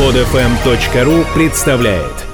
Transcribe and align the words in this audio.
Подфм.ру 0.00 1.26
представляет 1.34 2.29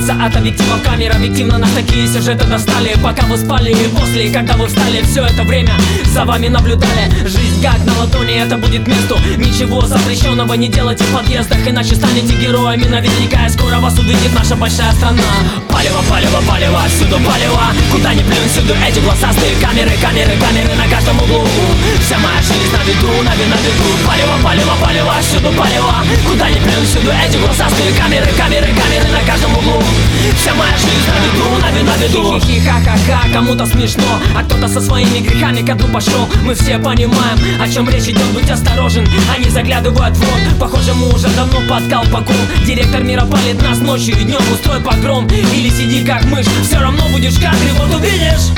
не 0.00 0.06
деться 0.06 0.24
от 0.24 0.36
объектива. 0.36 0.78
Камер 0.84 1.14
Объективно 1.14 1.58
нас 1.58 1.70
такие 1.70 2.06
сюжеты 2.06 2.44
достали. 2.44 2.96
Пока 3.02 3.26
вы 3.26 3.36
спали 3.36 3.70
и 3.70 3.88
после, 3.88 4.30
когда 4.30 4.54
вы 4.56 4.66
встали 4.66 5.02
Все 5.02 5.24
это 5.24 5.42
время 5.42 5.72
за 6.04 6.24
вами 6.24 6.48
наблюдали. 6.48 7.10
Жизнь 7.24 7.62
как 7.62 7.84
на 7.84 7.92
ладони, 7.98 8.42
это 8.42 8.56
будет 8.56 8.86
месту. 8.86 9.18
Ничего 9.36 9.82
запрещенного 9.82 10.54
не 10.54 10.68
делайте 10.68 11.04
в 11.04 11.12
подъездах 11.14 11.58
Иначе 11.66 11.94
станете 11.96 12.34
героями 12.34 12.84
наверняка. 12.84 13.46
И 13.46 13.50
скоро 13.50 13.78
вас 13.80 13.98
увидит 13.98 14.32
наша 14.34 14.56
большая 14.56 14.92
страна. 14.92 15.22
Палево, 15.70 16.02
палево, 16.08 16.40
палево, 16.48 16.80
всюду 16.88 17.18
палево. 17.20 17.62
Куда 17.92 18.14
ни 18.14 18.22
плюнь, 18.22 18.48
всюду 18.48 18.74
эти 18.86 19.00
глазастые 19.00 19.54
камеры 19.60 19.92
Камеры, 20.00 20.36
камеры 20.40 20.74
на 20.76 20.88
каждом 20.88 21.18
углу. 21.22 21.46
Вся 22.00 22.18
моя 22.18 22.40
жизнь 22.40 22.72
на 22.72 22.82
виду, 22.84 23.22
на 23.22 23.34
виду, 23.34 23.50
на 23.50 23.58
виду 23.60 23.84
Палево, 24.06 24.36
палево, 24.42 24.74
палево, 24.80 25.14
всюду 25.20 25.52
палево. 25.52 25.94
Куда 26.26 26.48
ни 26.48 26.58
плюнь, 26.58 26.86
всюду 26.86 27.10
эти 27.10 27.36
глазастые 27.36 27.92
камеры 27.92 28.30
Камеры, 28.36 28.72
камеры 28.72 29.08
на 29.12 29.20
каждом 29.26 29.52
углу 29.56 29.89
Вся 30.40 30.54
моя 30.54 30.76
жизнь 30.76 31.06
на 31.08 31.18
виду, 31.24 31.60
на 31.60 31.70
виду, 31.70 31.86
на 31.86 31.96
виду. 31.96 32.40
Хи-хи-ха-ха-ха, 32.40 33.32
кому-то 33.32 33.66
смешно. 33.66 34.20
А 34.36 34.42
кто-то 34.42 34.68
со 34.68 34.80
своими 34.80 35.18
грехами 35.18 35.62
ко 35.62 35.74
дну 35.74 35.88
пошел. 35.88 36.28
Мы 36.44 36.54
все 36.54 36.78
понимаем, 36.78 37.38
о 37.60 37.68
чем 37.68 37.88
речь 37.88 38.08
идет. 38.08 38.24
Будь 38.32 38.48
осторожен, 38.50 39.06
они 39.34 39.50
заглядывают 39.50 40.16
в 40.16 40.20
рот. 40.20 40.58
Похоже, 40.58 40.94
мы 40.94 41.08
уже 41.08 41.28
давно 41.28 41.60
под 41.68 41.88
колпаком. 41.88 42.36
Директор 42.64 43.02
мира 43.02 43.24
палит 43.24 43.60
нас 43.62 43.78
ночью 43.78 44.16
и 44.18 44.24
днем. 44.24 44.42
Устрой 44.52 44.80
погром 44.80 45.26
или 45.26 45.70
сиди 45.70 46.04
как 46.04 46.24
мышь. 46.24 46.46
Все 46.64 46.78
равно 46.78 47.08
будешь 47.08 47.34
в 47.34 47.78
вот 47.78 47.94
увидишь. 47.94 48.56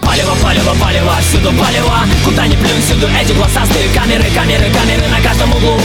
Палево, 0.00 0.34
палево, 0.42 0.74
палево, 0.80 1.14
всюду 1.20 1.52
палево. 1.52 2.00
Куда 2.24 2.46
ни 2.46 2.54
плюнь, 2.54 2.80
всюду 2.84 3.08
эти 3.20 3.32
глазастые 3.32 3.88
камеры 3.94 4.24
Камеры, 4.34 4.70
камеры 4.70 5.08
на 5.08 5.20
каждом 5.20 5.50
углу. 5.52 5.78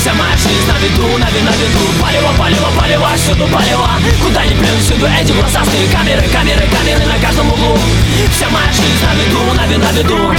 Вся 0.00 0.14
моя 0.14 0.36
жизнь 0.36 0.66
на 0.68 0.78
виду, 0.78 1.18
на 1.18 1.28
виду, 1.30 1.44
на 1.44 1.50
виду 1.50 1.85
Палево, 2.16 2.32
палево, 2.38 2.70
палево, 2.78 3.08
всюду 3.16 3.46
палево. 3.48 3.90
Куда 4.24 4.46
ни 4.46 4.54
плюнь, 4.54 4.80
всюду 4.80 5.06
эти 5.06 5.32
глазастые 5.32 5.86
камеры 5.88 6.22
Камеры, 6.32 6.66
камеры 6.68 7.04
на 7.04 7.18
каждом 7.18 7.52
углу. 7.52 7.78
Вся 8.30 8.48
моя 8.48 8.72
жизнь 8.72 9.04
на 9.04 9.12
виду, 9.14 9.52
на 9.52 9.66
виду, 9.66 9.82
на 9.82 9.92
виду 9.92 10.32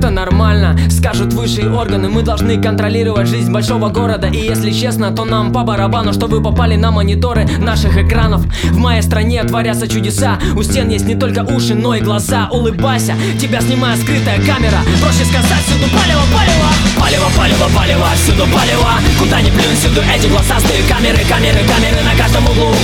Это 0.00 0.08
нормально, 0.08 0.78
скажут 0.88 1.34
высшие 1.34 1.70
органы. 1.70 2.08
Мы 2.08 2.22
должны 2.22 2.58
контролировать 2.58 3.28
жизнь 3.28 3.52
большого 3.52 3.90
города. 3.90 4.28
И 4.28 4.38
если 4.38 4.70
честно, 4.70 5.10
то 5.10 5.26
нам 5.26 5.52
по 5.52 5.62
барабану 5.62 6.14
Что 6.14 6.26
вы 6.26 6.42
попали 6.42 6.76
на 6.76 6.90
мониторы 6.90 7.46
наших 7.58 7.98
экранов. 7.98 8.40
В 8.70 8.78
моей 8.78 9.02
стране 9.02 9.44
творятся 9.44 9.86
чудеса. 9.86 10.38
У 10.56 10.62
стен 10.62 10.88
есть 10.88 11.04
не 11.04 11.16
только 11.16 11.40
уши, 11.40 11.74
но 11.74 11.94
и 11.94 12.00
глаза. 12.00 12.48
Улыбайся, 12.50 13.14
тебя 13.38 13.60
снимает 13.60 14.00
скрытая 14.00 14.38
камера. 14.38 14.80
Проще 15.02 15.26
сказать, 15.26 15.64
всюду 15.66 15.84
палево, 15.94 16.22
палево 16.32 16.89
Палево, 17.00 17.30
палево, 17.36 17.68
палево, 17.74 18.08
всюду 18.14 18.46
палево. 18.46 18.92
Куда 19.18 19.40
ни 19.40 19.50
плюнь, 19.50 19.74
всюду 19.74 20.02
эти 20.02 20.26
глазастые 20.26 20.82
камеры 20.84 21.24
Камеры, 21.24 21.64
камеры 21.64 22.02
на 22.02 22.14
каждом 22.14 22.44
углу. 22.44 22.74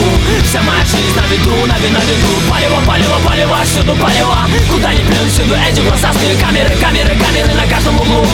Вся 0.42 0.62
моя 0.62 0.84
жизнь 0.84 1.14
на 1.14 1.26
виду, 1.28 1.54
на 1.66 1.76
виду, 1.78 1.92
на 1.92 2.02
виду. 2.08 2.30
Палево, 2.48 2.80
палево, 2.86 3.18
палево, 3.26 3.58
всюду 3.64 3.94
палево. 3.96 4.38
Куда 4.72 4.94
ни 4.94 5.02
плюнь, 5.04 5.28
всюду 5.28 5.54
эти 5.54 5.80
глазастые 5.80 6.34
камеры 6.36 6.74
Камеры, 6.80 7.14
камеры 7.16 7.54
на 7.54 7.66
каждом 7.66 8.00
углу. 8.00 8.24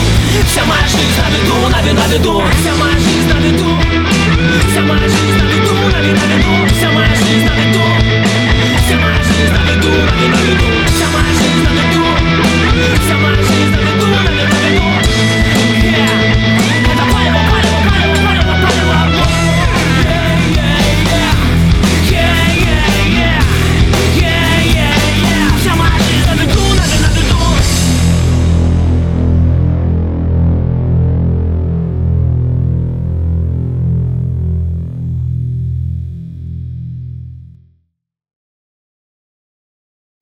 Вся 0.47 0.63
моя 0.65 0.87
жизнь 0.87 1.19
на 1.19 1.29
виду, 1.35 1.67
на 1.69 1.81
виду, 1.81 1.99
на 1.99 2.07
виду. 2.13 2.43
Вся 2.61 2.73
моя 2.79 2.97
жизнь 2.97 3.27
на 3.27 3.37
виду. 3.43 3.67
Вся 4.69 4.81
моя 4.81 5.07
жизнь 5.09 5.37
на 5.37 5.45
виду, 5.51 5.73
на 5.91 5.99
виду, 5.99 6.21
на 6.21 6.33
виду. 6.33 6.75
Вся 6.75 6.91
моя 6.91 7.15
жизнь 7.15 7.45
на 7.45 7.53
виду 7.53 7.92